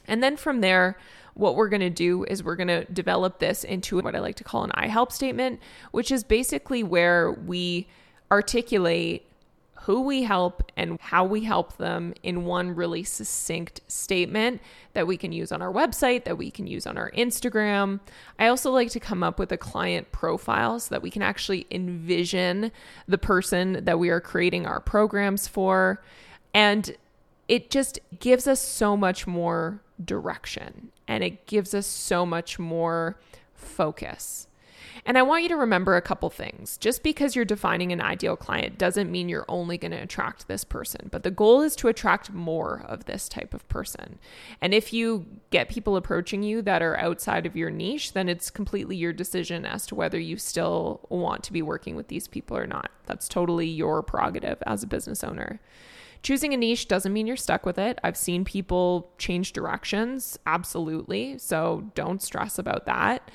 And 0.06 0.22
then 0.22 0.36
from 0.36 0.60
there, 0.60 0.96
what 1.32 1.56
we're 1.56 1.70
going 1.70 1.80
to 1.80 1.90
do 1.90 2.24
is 2.24 2.44
we're 2.44 2.54
going 2.54 2.68
to 2.68 2.84
develop 2.84 3.40
this 3.40 3.64
into 3.64 3.98
what 3.98 4.14
I 4.14 4.20
like 4.20 4.36
to 4.36 4.44
call 4.44 4.62
an 4.62 4.70
I 4.74 4.86
help 4.86 5.10
statement, 5.10 5.58
which 5.90 6.12
is 6.12 6.22
basically 6.22 6.84
where 6.84 7.32
we 7.32 7.88
articulate 8.30 9.26
who 9.84 10.00
we 10.00 10.22
help 10.22 10.72
and 10.78 10.98
how 10.98 11.24
we 11.26 11.44
help 11.44 11.76
them 11.76 12.14
in 12.22 12.46
one 12.46 12.74
really 12.74 13.04
succinct 13.04 13.82
statement 13.86 14.58
that 14.94 15.06
we 15.06 15.14
can 15.14 15.30
use 15.30 15.52
on 15.52 15.60
our 15.60 15.70
website, 15.70 16.24
that 16.24 16.38
we 16.38 16.50
can 16.50 16.66
use 16.66 16.86
on 16.86 16.96
our 16.96 17.10
Instagram. 17.10 18.00
I 18.38 18.46
also 18.46 18.70
like 18.70 18.88
to 18.90 19.00
come 19.00 19.22
up 19.22 19.38
with 19.38 19.52
a 19.52 19.58
client 19.58 20.10
profile 20.10 20.80
so 20.80 20.94
that 20.94 21.02
we 21.02 21.10
can 21.10 21.20
actually 21.20 21.66
envision 21.70 22.72
the 23.08 23.18
person 23.18 23.84
that 23.84 23.98
we 23.98 24.08
are 24.08 24.22
creating 24.22 24.66
our 24.66 24.80
programs 24.80 25.46
for. 25.46 26.02
And 26.54 26.96
it 27.46 27.70
just 27.70 27.98
gives 28.20 28.46
us 28.46 28.62
so 28.62 28.96
much 28.96 29.26
more 29.26 29.82
direction 30.02 30.92
and 31.06 31.22
it 31.22 31.46
gives 31.46 31.74
us 31.74 31.86
so 31.86 32.24
much 32.24 32.58
more 32.58 33.18
focus. 33.54 34.46
And 35.06 35.18
I 35.18 35.22
want 35.22 35.42
you 35.42 35.50
to 35.50 35.56
remember 35.56 35.96
a 35.96 36.02
couple 36.02 36.30
things. 36.30 36.78
Just 36.78 37.02
because 37.02 37.36
you're 37.36 37.44
defining 37.44 37.92
an 37.92 38.00
ideal 38.00 38.36
client 38.36 38.78
doesn't 38.78 39.10
mean 39.10 39.28
you're 39.28 39.44
only 39.48 39.76
going 39.76 39.92
to 39.92 40.02
attract 40.02 40.48
this 40.48 40.64
person, 40.64 41.08
but 41.10 41.22
the 41.22 41.30
goal 41.30 41.60
is 41.60 41.76
to 41.76 41.88
attract 41.88 42.32
more 42.32 42.82
of 42.86 43.04
this 43.04 43.28
type 43.28 43.52
of 43.52 43.68
person. 43.68 44.18
And 44.62 44.72
if 44.72 44.94
you 44.94 45.26
get 45.50 45.68
people 45.68 45.96
approaching 45.96 46.42
you 46.42 46.62
that 46.62 46.82
are 46.82 46.96
outside 46.96 47.44
of 47.44 47.54
your 47.54 47.70
niche, 47.70 48.14
then 48.14 48.30
it's 48.30 48.48
completely 48.48 48.96
your 48.96 49.12
decision 49.12 49.66
as 49.66 49.84
to 49.86 49.94
whether 49.94 50.18
you 50.18 50.38
still 50.38 51.00
want 51.10 51.42
to 51.44 51.52
be 51.52 51.60
working 51.60 51.96
with 51.96 52.08
these 52.08 52.26
people 52.26 52.56
or 52.56 52.66
not. 52.66 52.90
That's 53.04 53.28
totally 53.28 53.66
your 53.66 54.02
prerogative 54.02 54.62
as 54.66 54.82
a 54.82 54.86
business 54.86 55.22
owner. 55.22 55.60
Choosing 56.22 56.54
a 56.54 56.56
niche 56.56 56.88
doesn't 56.88 57.12
mean 57.12 57.26
you're 57.26 57.36
stuck 57.36 57.66
with 57.66 57.78
it. 57.78 57.98
I've 58.02 58.16
seen 58.16 58.46
people 58.46 59.10
change 59.18 59.52
directions, 59.52 60.38
absolutely. 60.46 61.36
So 61.36 61.90
don't 61.94 62.22
stress 62.22 62.58
about 62.58 62.86
that. 62.86 63.30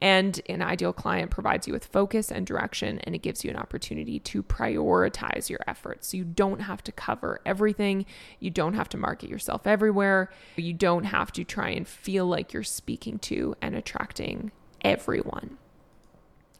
And 0.00 0.40
an 0.48 0.62
ideal 0.62 0.94
client 0.94 1.30
provides 1.30 1.66
you 1.66 1.74
with 1.74 1.84
focus 1.84 2.32
and 2.32 2.46
direction, 2.46 3.00
and 3.00 3.14
it 3.14 3.18
gives 3.18 3.44
you 3.44 3.50
an 3.50 3.56
opportunity 3.56 4.18
to 4.20 4.42
prioritize 4.42 5.50
your 5.50 5.60
efforts. 5.66 6.08
So 6.08 6.16
you 6.16 6.24
don't 6.24 6.60
have 6.60 6.82
to 6.84 6.92
cover 6.92 7.40
everything. 7.44 8.06
You 8.38 8.50
don't 8.50 8.74
have 8.74 8.88
to 8.90 8.96
market 8.96 9.28
yourself 9.28 9.66
everywhere. 9.66 10.30
You 10.56 10.72
don't 10.72 11.04
have 11.04 11.32
to 11.32 11.44
try 11.44 11.68
and 11.70 11.86
feel 11.86 12.26
like 12.26 12.52
you're 12.52 12.62
speaking 12.62 13.18
to 13.20 13.54
and 13.60 13.74
attracting 13.74 14.52
everyone. 14.82 15.58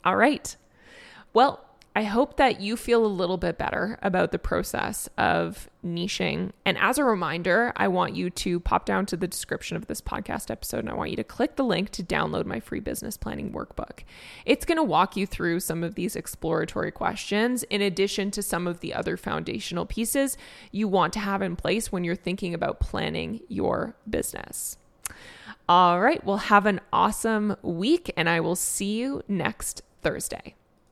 All 0.05 0.17
right. 0.17 0.55
Well, 1.33 1.65
I 1.97 2.05
hope 2.05 2.37
that 2.37 2.61
you 2.61 2.77
feel 2.77 3.05
a 3.05 3.09
little 3.09 3.37
bit 3.37 3.59
better 3.59 3.99
about 4.01 4.31
the 4.31 4.39
process 4.39 5.09
of 5.19 5.69
niching. 5.85 6.53
And 6.65 6.79
as 6.79 6.99
a 6.99 7.05
reminder, 7.05 7.73
I 7.75 7.89
want 7.89 8.15
you 8.15 8.31
to 8.31 8.61
pop 8.61 8.87
down 8.87 9.07
to 9.07 9.17
the 9.17 9.27
description 9.27 9.77
of 9.77 9.89
this 9.89 10.01
podcast 10.01 10.53
episode 10.53 10.79
and 10.79 10.89
I 10.89 10.95
want 10.95 11.11
you 11.11 11.17
to 11.17 11.25
click 11.25 11.57
the 11.57 11.65
link 11.65 11.91
to 11.91 12.05
download 12.05 12.47
my 12.47 12.61
free 12.61 12.79
business 12.79 13.17
planning 13.17 13.53
workbook. 13.53 14.05
It's 14.47 14.65
going 14.65 14.77
to 14.77 14.85
walk 14.85 15.17
you 15.17 15.27
through 15.27 15.61
some 15.61 15.83
of 15.83 15.97
these 15.97 16.15
exploratory 16.15 16.93
questions 16.93 17.65
in 17.65 17.83
addition 17.83 18.31
to 18.33 18.43
some 18.43 18.69
of 18.69 18.79
the 18.81 18.95
other 18.95 19.17
foundational 19.17 19.85
pieces 19.85 20.39
you 20.71 20.87
want 20.87 21.13
to 21.15 21.19
have 21.19 21.43
in 21.43 21.57
place 21.57 21.91
when 21.91 22.05
you're 22.05 22.15
thinking 22.15 22.55
about 22.55 22.79
planning 22.79 23.41
your 23.49 23.97
business. 24.09 24.79
All 25.69 26.01
right, 26.01 26.25
well, 26.25 26.37
have 26.37 26.67
an 26.67 26.81
awesome 26.93 27.57
week, 27.63 28.13
and 28.17 28.29
I 28.29 28.41
will 28.41 28.57
see 28.57 28.99
you 28.99 29.23
next 29.29 29.83
Thursday. 30.03 30.55